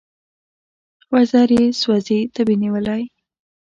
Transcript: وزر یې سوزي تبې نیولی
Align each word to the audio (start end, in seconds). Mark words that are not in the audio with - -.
وزر 1.13 1.49
یې 1.57 1.65
سوزي 1.81 2.19
تبې 2.33 2.55
نیولی 2.63 3.01